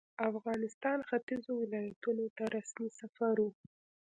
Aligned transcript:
افغانستان 0.31 0.97
ختیځو 1.09 1.51
ولایتونو 1.57 2.25
ته 2.35 2.43
رسمي 2.55 2.89
سفر 2.99 3.35
وو. 3.43 3.49